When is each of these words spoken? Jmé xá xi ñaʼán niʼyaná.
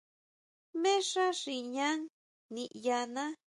Jmé 0.77 0.93
xá 1.09 1.25
xi 1.41 1.55
ñaʼán 1.73 1.99
niʼyaná. 2.53 3.23